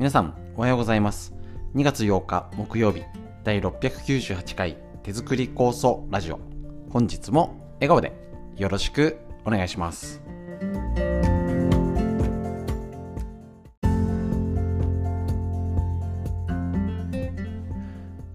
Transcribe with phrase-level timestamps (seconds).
[0.00, 1.34] 皆さんおはようございます。
[1.74, 3.02] 2月8日木曜日
[3.44, 6.40] 第698回手作り酵素ラジオ。
[6.88, 8.14] 本日も笑顔で
[8.56, 10.22] よろしくお願いします。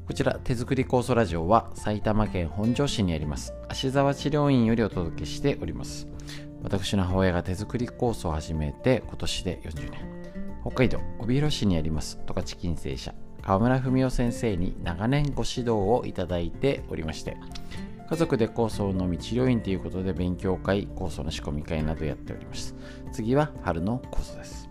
[0.06, 6.08] こちら手作り酵素ラジオは埼玉県本庄市にあります芦沢治療院よりお届けしております。
[6.62, 10.25] 私の母親が手作り酵素を始めて今年で40年。
[10.66, 17.38] 北海道帯広市にあります十勝金星社川村文夫先生に長年ご指導をいただいておりまして
[18.10, 22.76] 家族で酵素のみ治療院ということで勉強会酵素の仕込み会などやっております。
[23.12, 24.70] 次は春の酵素です。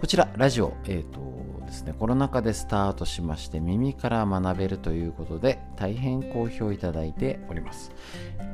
[0.00, 1.20] こちらラジオえっ、ー、と
[1.66, 7.92] ですねコロナ禍でスタートしまして耳から学べるということで大変好評いただいております。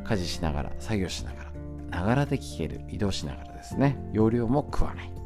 [0.04, 1.52] 家事しながら作業しながら
[1.90, 5.19] ながらで聞ける移動しながらですね容量も食わない。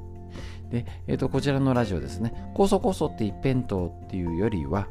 [0.70, 2.33] で、えー、とこちらのラジオですね。
[2.55, 4.89] 酵素酵素って一辺倒っていうよりは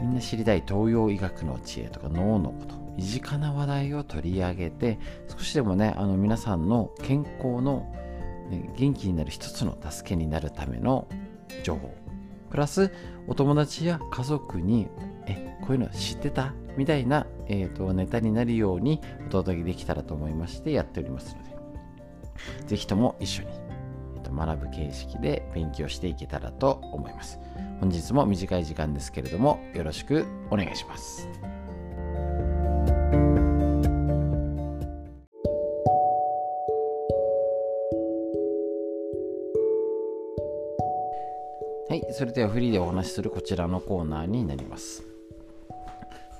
[0.00, 7.92] みんな知りたい東洋医学の知恵とか脳のこと身近な話題を取り上げて少しでもねあの皆さんの健康の、
[8.50, 11.06] ね、元気になる一つの助けになるための
[11.62, 11.94] 情報。
[12.50, 12.90] プラス
[13.28, 14.88] お友達や家族に
[15.26, 21.50] えこういうの知ってたみたいな、えーと、ネタになるようにお届けできたらと思いましてやっておりますので
[22.66, 23.48] ぜひとも一緒に
[24.30, 27.38] 学ぶ形式で勉強していけたらと思います。
[27.80, 31.28] 本日も短い時間ですけれどもよろしくお願いします。
[41.88, 45.02] はい、それではフリーでお話しするこちらのコーナーになります。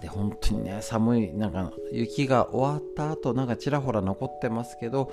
[0.00, 5.10] で、本当にね、寒い、なんか雪が終わった後、なんかちらほら残ってますけど、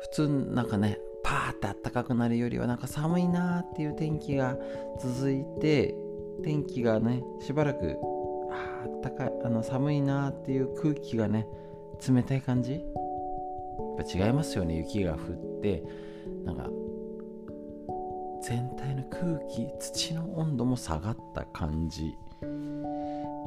[0.00, 4.56] 普通なんかね、ーってあったかくなるよりはなんか寒いなっていう天気が
[5.00, 5.94] 続いて
[6.42, 7.96] 天気がねしばらく
[8.50, 11.46] あったかいあの寒いなっていう空気がね
[12.06, 12.72] 冷たい感じ？
[12.72, 12.82] やっ
[13.96, 15.82] ぱ違いますよね雪が降って。
[16.44, 16.68] なんか
[18.42, 22.16] 全体の空気土の温度も下がった感じ。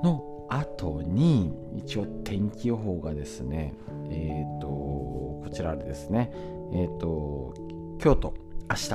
[0.03, 3.73] の後に一応天気予報がですね
[4.09, 6.31] えっ、ー、とこちらでですね。
[6.73, 7.53] えっ、ー、と
[7.99, 8.33] 京都
[8.69, 8.87] 明日。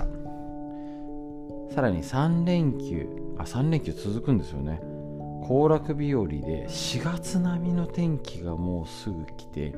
[1.75, 4.81] さらに3連休あ3連休続くんですよね。
[5.43, 9.75] 行楽日和で4月並みの天気がもうすぐ来て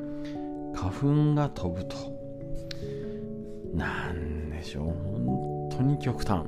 [0.75, 1.97] 花粉が飛ぶと。
[3.75, 4.85] なんでしょう。
[4.85, 6.43] 本当に極端。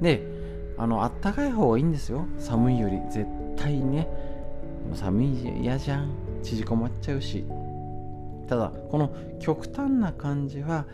[0.00, 0.22] で
[0.76, 2.26] あのあったかい方がいいんですよ。
[2.38, 2.98] 寒いより。
[3.10, 3.26] 絶
[3.56, 4.08] 対ね。
[4.94, 6.10] 寒い嫌じゃん。
[6.42, 7.44] 縮こまっちゃうし。
[8.46, 10.86] ただこの極端な感じは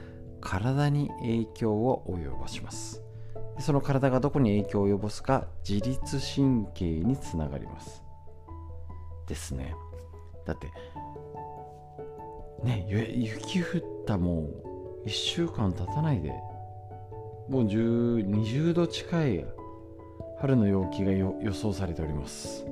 [0.44, 3.02] 体に影響を及ぼします。
[3.58, 8.04] その体がどこに影響を及ぼすか自律神経につながります。
[9.26, 9.74] ですね。
[10.46, 10.70] だって
[12.62, 14.50] ね雪降ったも
[15.04, 16.30] う1週間経たないで
[17.48, 19.46] もう10 20度近い
[20.38, 22.66] 春の陽気が予想されております。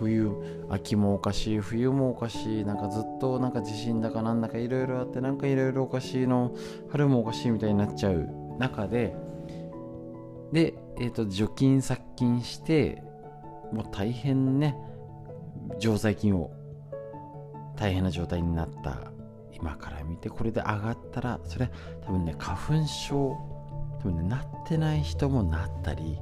[0.00, 0.32] 冬
[0.70, 6.54] 秋もおかしい冬もおかしいなんかずっとなんか地震だかなんだかいろいろあってなんかいろいろおかしいの
[6.90, 8.28] 春もおかしいみたいになっちゃう
[8.58, 9.14] 中で
[10.52, 13.02] で、えーと、除菌殺菌して
[13.72, 14.76] もう大変ね
[15.78, 16.50] 常在菌を
[17.76, 19.10] 大変な状態になった。
[19.60, 21.70] 今から見てこれで上がったらそれ
[22.06, 23.36] 多分ね花粉症
[23.98, 26.18] 多分ねなってない人もなったり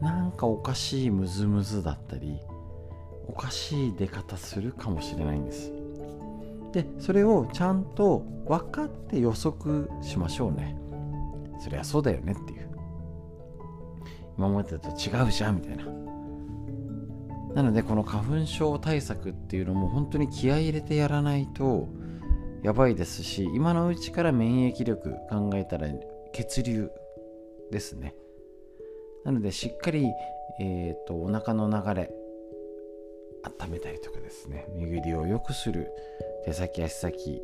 [0.00, 2.40] なんかおかしいムズムズだったり
[3.26, 5.72] おかしい出方するかもしれないんです。
[6.72, 10.76] でそれをちゃんと分かって予測しましょうね。
[11.60, 12.68] そりゃそうだよねっていう。
[14.36, 15.84] 今までだと違うじゃんみたいな。
[17.54, 21.88] なのでこの花粉症対策っていうのも本当に気合い入れてやらないと
[22.64, 25.86] やばいですし今のうちから免疫力考えたら
[26.32, 26.90] 血流
[27.70, 28.16] ですね。
[29.24, 30.10] なのでしっかり、
[30.60, 32.10] えーとお腹の流れ
[33.44, 34.66] 温めたりとかですね。
[34.74, 35.88] 巡りを良くする
[36.44, 37.42] 手先足先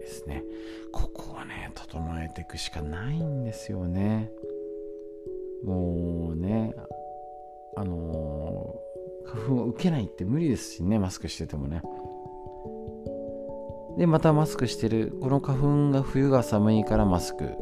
[0.00, 0.42] ですね。
[0.92, 4.30] ここをね整えていくしかないんですよね。
[5.64, 6.74] もうね
[7.76, 11.82] あのー、花粉を受けないって無理ですしねマスクしててもね。
[13.98, 15.18] でまたマスクしてる。
[15.20, 17.54] この花粉が冬が寒いからマスク。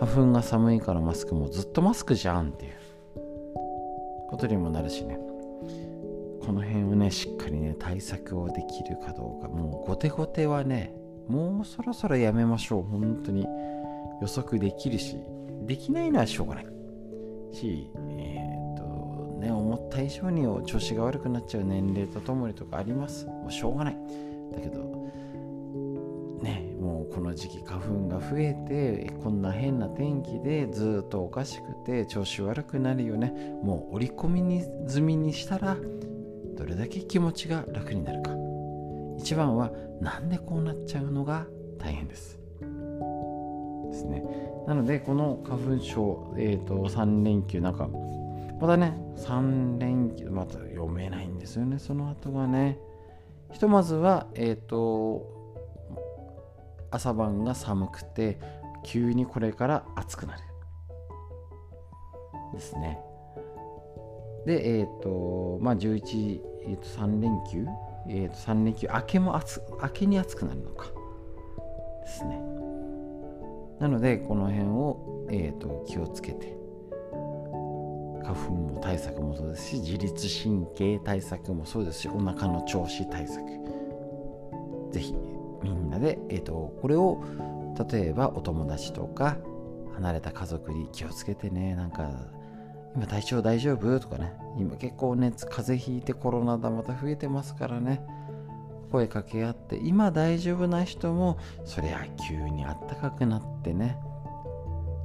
[0.00, 2.72] 花粉が寒いからマスクもずっとマスクじゃんっていう
[4.28, 5.18] ことにもなるしね。
[6.44, 9.48] この辺ねしっかりね対策をできるかどうか。
[9.48, 10.94] もう後手後手はね
[11.26, 12.82] もうそろそろやめましょう。
[12.82, 13.46] 本当に。
[14.20, 15.16] 予測できるし。
[15.66, 16.66] できないのはしょうがない。
[17.52, 21.64] しえー、っとね思った以上に調子が悪くなっちゃう。
[21.64, 23.26] 年齢とともにとかあります。
[23.26, 23.96] もうしょうがない。
[24.52, 24.80] だけど
[26.42, 33.32] ねもうこの時期花粉が増えてこんな変な天気でずっとおかしくて調子悪くなるよね。
[33.62, 35.76] もう織り込みに済みにしたら
[36.58, 38.32] どれだけ気持ちが楽になるか。
[39.16, 39.70] 一番は
[40.00, 41.46] なんでこうなっちゃうのが
[41.78, 42.40] 大変です。
[43.90, 44.24] ですね。
[44.66, 47.88] なのでこの花粉症、えーと、3連休なんか
[48.60, 52.80] またね3連休また読めないんですよねその後がね。
[53.52, 55.38] ひとまずはえっ、ー、と
[56.90, 58.40] 朝晩が寒くて
[58.84, 60.42] 急にこれから暑くなる。
[62.52, 62.98] ですね。
[64.48, 67.66] でえっ、ー、とまあ11、えー、と3連休
[68.10, 70.86] えー、と3連休明けも暑明けに暑くなるのか
[72.02, 72.40] ですね。
[73.78, 76.56] なのでこの辺を、えーと、気をつけて
[78.24, 83.44] 花粉も対策もそうですし自律神経対策もそうですしお腹の調子対策。
[84.90, 85.14] ぜひ
[85.62, 87.22] みんなで、えーと、これを
[87.90, 89.36] 例えばお友達とか
[89.92, 92.10] 離れた家族に気をつけてねなんか
[92.94, 94.00] 今体調大丈夫？
[94.00, 94.32] とかね。
[94.58, 98.04] 今結構熱風邪ひいてコロナだまた増えてますからね。
[98.90, 103.98] 声かけ合って今大丈夫な人もそりゃ急にあったかくなってね。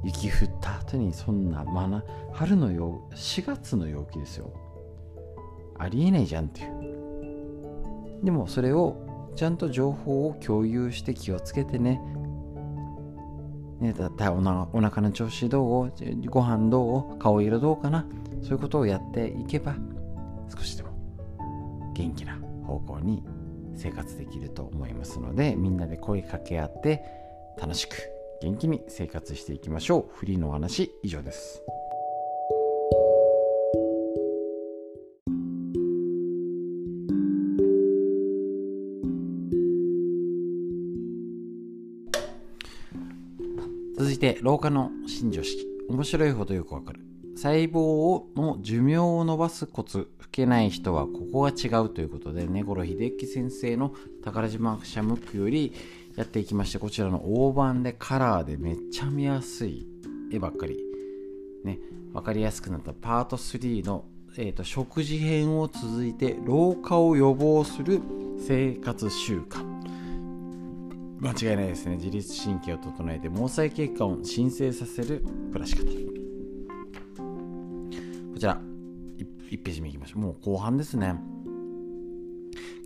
[0.02, 4.52] 雪降った後にそんなまな春の陽4月の陽気ですよ。
[5.78, 8.24] ありえないじゃんっていう。
[8.24, 8.96] でもそれを
[9.36, 12.00] ちゃんと情報を共有して気をつけてね。
[13.84, 15.92] ね、だったおなお腹の調子どう？
[16.30, 17.18] ご飯どう？
[17.18, 18.06] 顔色どうかな？
[18.42, 19.76] そういうことをやっていけば
[20.50, 23.22] 少しでも元気な方向に
[23.76, 27.04] 生活できると思いますのでみんなで声かけ合って
[27.60, 27.96] 楽しく
[28.40, 30.16] 元気に生活していきましょう。
[30.16, 31.62] フリーのお話以上です。
[44.44, 45.66] 老化の新常識。
[45.88, 47.00] 面白いほどよくわかる。
[47.34, 50.10] 細胞の寿命を伸ばすコツ。
[50.18, 55.72] 老けない人はここが違うということで根室秀樹先生の宝島シャムックより
[56.14, 59.86] やっていきましてこちらの大判でカラーでめっちゃ見やすい
[60.30, 60.76] 絵ばっかり。
[61.64, 61.78] ね。
[62.12, 64.04] 分かりやすくなったパート3の、
[64.36, 68.02] えーと、食事編を続いて老化を予防する
[68.38, 69.73] 生活習慣。
[71.24, 71.96] 間違いないですね。
[71.96, 75.84] 自律神経を整えて毛細血管を鎮静させる暮らし方。
[75.84, 75.90] こ
[78.38, 78.60] ちら
[79.50, 80.20] 1, ページ目いきましょう。
[80.20, 81.14] もう後半ですね。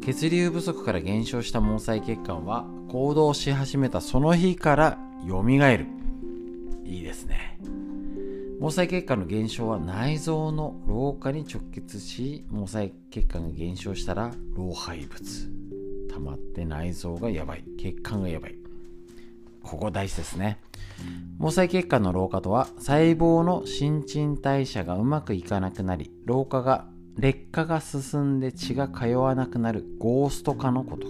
[0.05, 5.87] 血流不足から減少した毛細血管は行動し始めたその日から蘇る。
[6.85, 7.59] いいですね。
[8.61, 15.58] 毛細血管の減少は内臓の老化に直結し毛細血管が減少したら老廃物。
[16.19, 17.65] 溜まって内臓がやばい。
[17.79, 18.57] 血管がやばい。
[19.63, 20.59] ここ大事ですね。
[21.39, 31.07] 毛細血管の老化とは細胞の新陳代謝がうまくいかなくなり老化が劣化が進んで血が通わなくなるゴースト化のこと。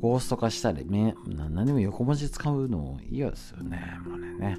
[0.00, 3.80] ゴースト化したり何でも横文字使うのいいですよね。
[4.04, 4.58] もうね。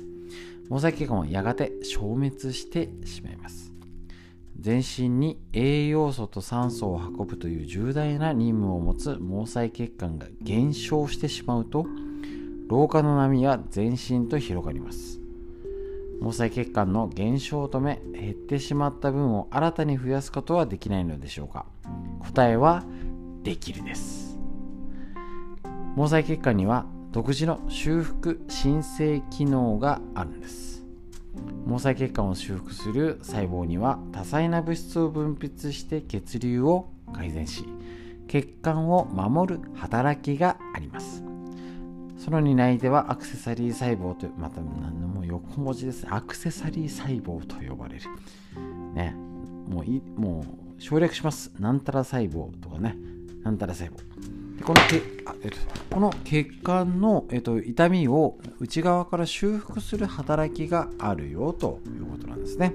[0.70, 3.75] 毛細血管はやがて消滅してしまいます。
[4.60, 11.86] 全身に栄養素と酸素を運ぶという重大な任務を持つ毛細血管が減少してしまうと
[12.68, 15.20] 老化の波は全身と広がります。
[16.20, 21.66] 毛細血管の減少を止め減ってしまった分を新たに増やすことはできないのでしょうか。
[22.20, 22.84] 答えは
[23.44, 24.40] できるです。
[25.96, 30.75] 毛細血管には独自の修復申請機能があるんです。
[31.66, 37.66] 毛細血管を修復する細胞には多彩な物質を分泌して血流を改善し
[38.28, 41.24] 血管を守る働きがあります。
[42.18, 46.08] その担い手はアクセサリー細胞とまた何でも横文字です。
[46.10, 48.02] アクセサリー細胞と呼ばれる。
[48.96, 49.14] ね。
[49.68, 50.44] もういも
[50.78, 51.52] う省略します。
[51.60, 52.96] なんたら細胞とかね。
[53.44, 54.00] なんたら細胞。
[54.64, 55.58] このけあ、えっと、
[55.92, 62.74] この血管の、えっと、痛みを内側から修復する働きがあるよということなんですね。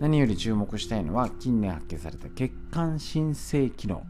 [0.00, 4.04] 何より注目したいのは近年発見された血管新生機能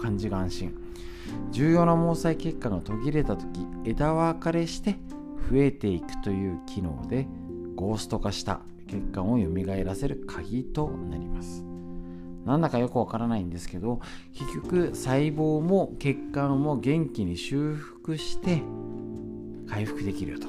[0.00, 0.74] 漢字が安心
[1.50, 3.46] 重要な毛細血管が途切れた時
[3.84, 4.96] 枝分かれして
[5.50, 7.26] 増えていくという機能で
[7.74, 11.77] ゴースト化した血管を蘇らせる鍵となります。
[12.44, 14.00] なんだかよくわからないんですけど
[14.32, 18.62] 結局細胞も血管も元気に修復して
[19.68, 20.48] 回復できると。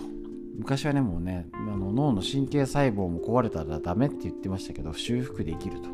[0.57, 5.89] 昔はねもうねあの脳の神経細胞も壊れたらダメって言ってましたけど修復できると。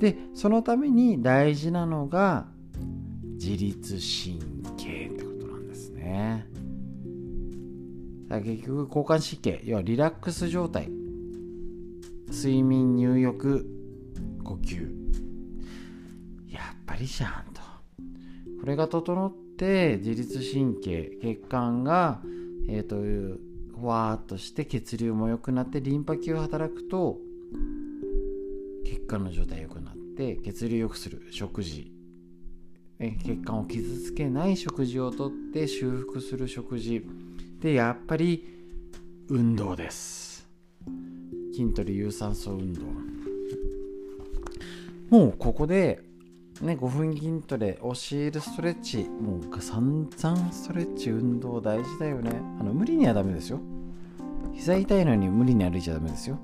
[0.00, 2.46] でそのために大事なのが
[3.34, 4.38] 自律神
[4.76, 6.46] 経ってことなんですね。
[8.28, 10.90] 結局交感神経要はリラックス状態。
[12.28, 13.75] 睡眠入浴
[14.46, 14.76] 呼吸。
[16.48, 17.60] やっぱりじゃんと。
[18.60, 22.22] これが整って自律神経血管が
[22.68, 22.96] え、ー、と
[23.78, 27.18] ふわーっとして血流も良くなってリンパ球が働くと
[28.84, 31.26] 血管の状態良くなって血流良くする。
[31.30, 31.92] 食事。
[32.98, 37.04] 血管を傷つけない食事をとって修復する食事。
[37.60, 38.44] でやっぱり
[39.28, 40.48] 運動です。
[41.52, 43.15] 筋トレ有酸素運動。
[45.10, 46.02] もうここで
[46.62, 52.30] ね、5分筋トレ、教えるストレッチ、もう散々ストレッチ、運動大事だよね。
[52.60, 53.60] あの無理にはダメですよ。
[54.54, 56.38] 膝痛いのに無理に歩いちゃダメですよ。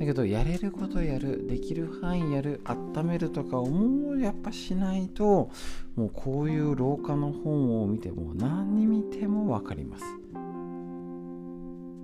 [0.00, 5.50] だけど、やれることやる、できる範囲やる、温めるとかをもうやっぱしないと、
[5.96, 10.04] もうこういう廊下の本を見ても何見ても分かります。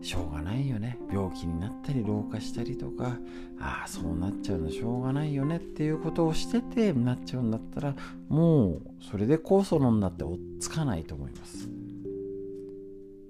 [0.02, 0.98] しょうがないよね。
[1.10, 3.16] 病気になったり老化したりとか
[3.60, 7.94] ああそうなっちゃうのしょうがないよねっていうことをしててなっちゃうんだったら
[8.28, 11.68] もうそれで酵素飲んだって追っつかないと思います。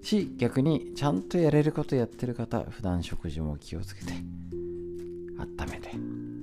[0.03, 4.13] し逆にちゃんとやれることやってる方普段食事も気をつけて
[5.39, 5.91] 温めて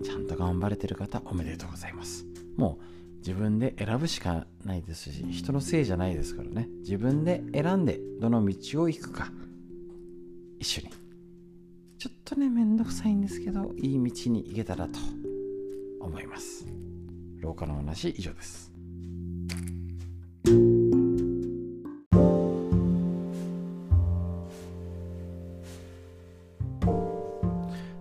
[0.03, 2.25] ちゃんと頑張れてる方おめでとうございます。
[2.55, 2.83] もう
[3.19, 6.69] 自分で選ぶしかないですし人のせいじゃないですからね。
[6.81, 9.31] 自分で選んでどの道を行くか。
[10.59, 10.89] 一緒に。
[11.97, 14.99] ちょっとねめんどくさいんですけどいい道に行けたらと
[16.01, 16.65] 思います。
[17.39, 18.71] 廊下の話以上です。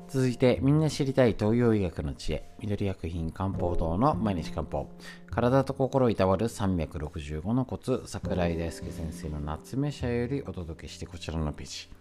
[0.08, 2.50] 続いてみんな知りたい東洋医学の知恵。
[2.60, 4.90] 緑薬品漢方堂の毎日漢方。
[5.30, 8.02] 体と心いたわる365のコツ。
[8.06, 11.97] 桜井大輔先生の夏目社よりお届けしてこちらのページ。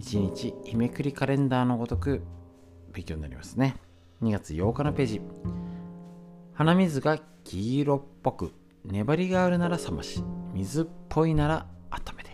[0.00, 2.22] 一日日めくりカレンダーのごとく
[2.90, 3.76] 勉強になりますね。
[4.22, 5.20] 2月8日のページ。
[6.54, 8.52] 鼻水が黄色っぽく
[8.86, 12.30] 粘りがあるなら冷まし水っぽいなら温めて。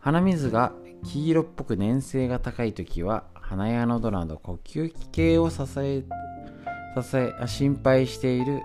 [0.00, 0.72] 鼻水が
[1.04, 6.02] 黄色っぽく粘性が高い時は鼻や喉など呼吸器系を支え
[7.00, 8.62] 支え心配している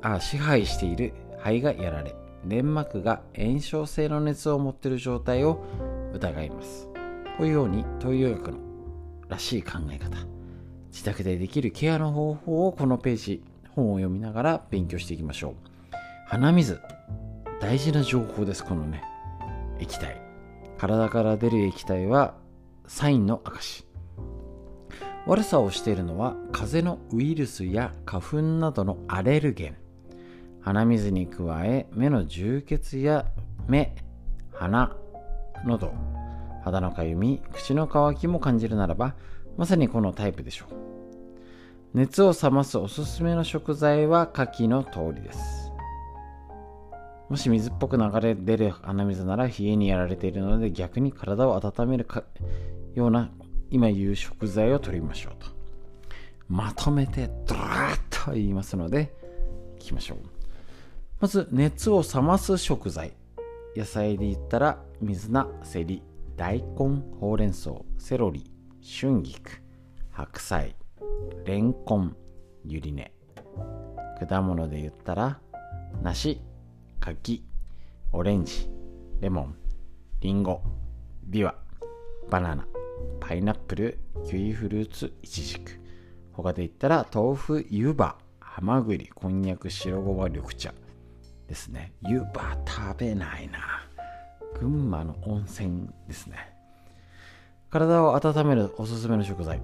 [0.00, 5.64] あ支配している肺がやられ粘膜が炎症性の熱を持っている状態を
[6.14, 6.88] 疑います。
[7.36, 8.58] こういうように東洋医学の
[9.28, 10.16] らしい考え方。
[10.92, 15.54] 自宅でできるケアの方法をこのページ本を読みながら勉強していきましょう。
[16.26, 16.80] 鼻水
[17.60, 19.02] 大事な情報ですこのね
[19.80, 20.20] 液体。
[20.78, 22.34] 体から出る液体は
[22.86, 23.86] サインの証
[25.26, 29.76] 悪さをしているのは風邪のウイルスや花粉などのアレルゲン。
[30.60, 33.26] 鼻水に加え目の充血や
[33.66, 33.94] 目
[34.52, 34.96] 鼻
[35.66, 35.92] 喉
[36.64, 39.14] 肌のかゆみ口の渇きも感じるならば
[39.56, 40.74] まさにこのタイプでしょう。
[41.94, 45.70] 熱を冷ますおすすめの食材は下記の通りです。
[47.28, 52.24] もし水っぽく流れ出る鼻水なら冷えにやられているので逆に体を温めるか
[52.94, 53.30] ような
[53.70, 55.48] 今言う食材を取りましょうと。
[56.48, 59.14] まとめてドラッと言いますので
[59.76, 60.18] いきましょう。
[61.20, 63.12] まず熱を冷ます食材。
[63.76, 66.02] 野菜で言ったら水菜セリ
[66.34, 68.50] 大根ほうれん草セロリ
[68.82, 69.60] 春菊
[70.10, 70.74] 白菜
[71.44, 72.16] レンコン
[72.64, 73.12] ゆり根。
[74.26, 75.38] 果物で言ったら
[76.02, 76.40] 梨
[77.00, 77.44] 柿
[78.12, 78.70] オレンジ
[79.20, 79.56] レモン
[80.20, 80.62] リンゴ
[81.24, 81.54] ビワ
[82.30, 82.66] バナナ
[83.20, 85.72] パイナップルキウイフルーツイチジク。
[86.32, 90.72] 他で言ったら豆腐湯葉ハマグリこんにゃく白ごま緑茶
[91.46, 91.92] ですね。
[92.00, 93.83] 湯葉食べないな。
[94.60, 96.36] 群馬の温泉ですね。
[97.70, 99.60] 体を温めるおすすめの食材。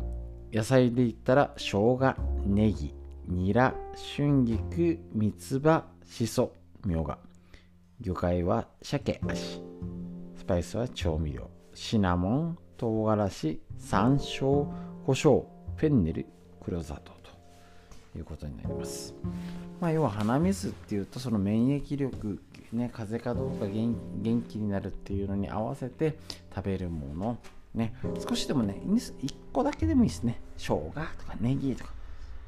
[0.53, 2.95] 野菜で言ったら生姜ネギ
[3.29, 3.75] ニラ
[4.17, 6.53] 春菊三つ葉しそ
[6.85, 7.19] みょうが。
[8.01, 9.63] 魚介は鮭足。
[10.37, 11.49] スパイスは調味料。
[11.75, 14.67] シナモン唐辛子山椒
[15.05, 15.45] 胡椒
[15.77, 16.27] フェンネル
[16.61, 17.31] 黒砂糖と。
[18.17, 19.15] いうことになります。
[19.81, 22.43] まあ要は鼻水っていうとその免疫力
[22.73, 26.19] ね、風邪かどうか元気になるっていうのに合わせて
[26.55, 27.39] 食べるもの、
[27.75, 27.95] ね、
[28.27, 30.41] 少しでもね、1個だけでもいいですね。
[30.57, 31.93] 生姜とかネギとか。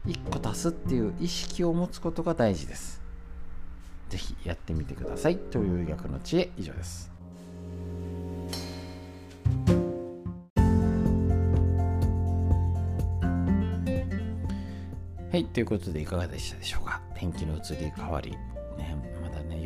[0.07, 3.01] 1個足すっていう意識を持つことが大事です。
[4.09, 5.39] 是非やってみてください。
[5.39, 6.51] という医学の知恵。
[6.57, 7.13] 以上です。
[15.31, 15.45] はい。
[15.47, 17.01] ということでいかがでしたでしょうか？
[17.15, 18.37] 天気の移り変わり。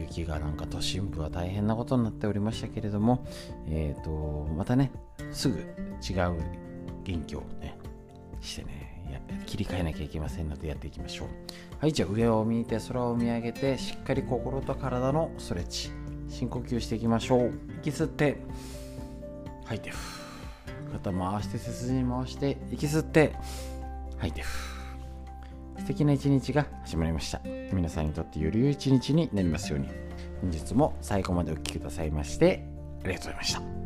[0.08, 3.24] 雪がなんか都心部は大変なことになっておりましたけれども
[3.68, 4.90] え、ー、とまたね
[5.32, 6.36] すぐ違う
[7.04, 7.78] 元気をね
[8.40, 8.86] してね
[9.46, 11.28] 切り替えなきゃいけませんのでやっていきましょう。
[11.78, 15.90] はいじゃあ上を見て空を見上げてしっかり心と体のストレッチ
[16.28, 17.52] 深呼吸していきましょう。
[17.80, 18.38] 息吸って
[19.64, 19.92] 吐いて
[20.92, 23.34] 肩回して背筋回して息吸って
[24.18, 24.42] 吐いて
[25.86, 27.40] 素敵な一日が始まりました。
[27.72, 29.86] 皆さんにとってより良い一日になりますように。
[30.40, 32.66] 本日も最後までお聴きくださいまして
[33.04, 33.85] ありがとうございました。